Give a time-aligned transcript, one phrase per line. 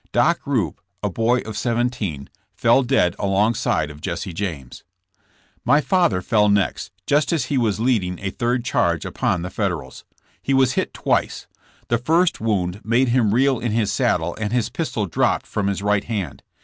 [0.11, 4.83] Dock Rupe, a boy of seventeen, fell dead alongside of Jesse James.
[5.63, 10.03] My father fell next, just as he was leading a third charge upon the Federals.
[10.41, 11.45] He was hit twice.
[11.89, 15.83] The first wound made him reel in his saddle and his pistol dropped from his
[15.83, 16.41] right hand.